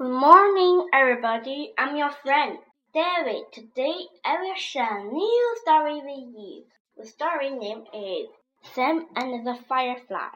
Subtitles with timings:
[0.00, 1.74] Good morning, everybody.
[1.76, 2.56] I'm your friend,
[2.94, 3.42] David.
[3.52, 6.64] Today, I will share a new story with you.
[6.96, 8.30] The story name is
[8.72, 10.30] Sam and the Firefly.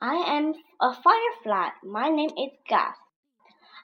[0.00, 1.70] I am a firefly.
[1.82, 2.94] My name is Gus.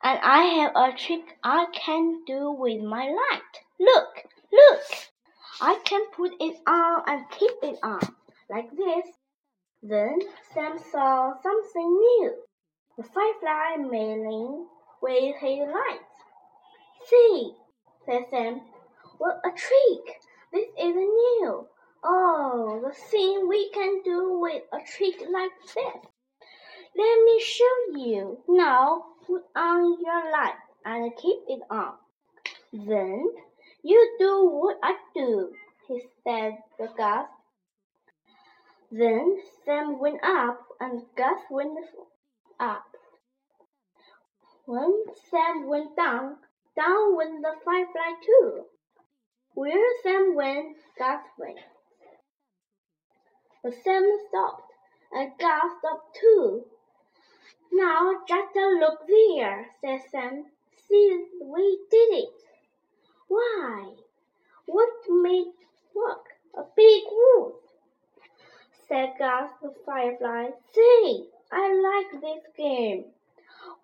[0.04, 3.54] And I have a trick I can do with my light.
[3.80, 4.82] Look, look!
[5.60, 8.14] I can put it on and keep it on,
[8.48, 9.06] like this.
[9.82, 10.20] Then
[10.52, 12.34] Sam saw something new.
[12.96, 14.68] The firefly mailing
[15.02, 16.14] with his lights.
[17.06, 17.54] See,
[18.06, 18.60] said Sam.
[19.18, 20.20] What a trick!
[20.52, 21.66] This is new.
[22.04, 26.06] Oh, the thing we can do with a trick like this.
[26.96, 28.44] Let me show you.
[28.48, 30.54] Now put on your light
[30.84, 31.94] and keep it on.
[32.72, 33.26] Then
[33.82, 35.52] you do what I do,
[35.88, 37.26] he said to Gus.
[38.92, 41.78] Then Sam went up and Gus went
[42.60, 42.93] up.
[44.66, 46.38] When Sam went down,
[46.74, 48.64] down went the firefly too.
[49.52, 51.58] Where Sam went, Gus went.
[53.62, 54.72] But Sam stopped,
[55.12, 56.64] and Gus stopped too.
[57.72, 60.46] Now just to look there, said Sam.
[60.88, 62.34] See, we did it.
[63.28, 63.94] Why?
[64.64, 65.52] What made
[65.94, 66.26] work?
[66.56, 67.56] A big wolf,
[68.88, 70.50] said Gus the firefly.
[70.72, 73.04] See, I like this game.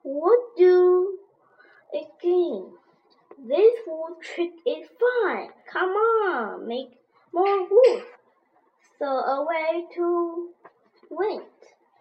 [0.02, 1.18] What do
[1.92, 2.72] again?
[3.38, 5.50] This wood trick is fine.
[5.70, 6.98] Come on, make
[7.32, 8.04] more wood.
[8.98, 10.50] So away to
[11.10, 11.44] went,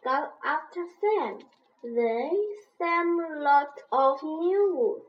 [0.03, 1.39] got after Sam.
[1.83, 2.31] They
[2.77, 5.01] Sam lot of new wood.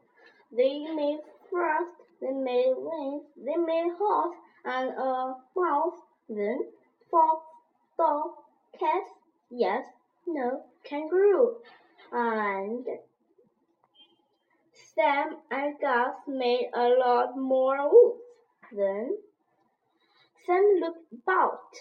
[0.56, 6.00] They made frost, they made wings, they made horse and uh, a mouse.
[6.28, 6.58] Then
[7.10, 7.44] fox,
[7.97, 8.30] dog,
[8.78, 9.04] cat,
[9.50, 9.84] yes,
[10.27, 11.56] no, kangaroo,
[12.12, 12.86] and
[14.94, 18.16] Sam and Gus made a lot more wood.
[18.72, 19.16] Then
[20.47, 21.75] Sam looked about.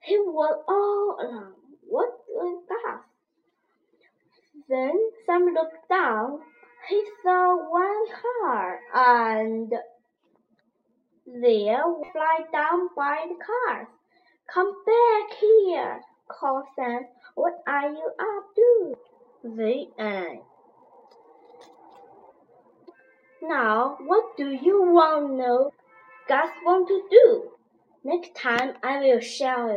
[0.00, 1.54] He was all alone.
[1.86, 3.02] What was that?
[4.68, 6.40] Then Sam looked down.
[6.88, 9.72] He saw one car, and
[11.26, 11.82] there
[12.12, 13.88] fly down by the cars.
[14.52, 17.06] Come back here, called Sam.
[17.34, 18.96] What are you up to?
[19.44, 20.40] The end.
[23.42, 25.74] Now, what do you want to know?
[26.26, 27.50] Guys want to do?
[28.02, 29.72] Next time I will show you.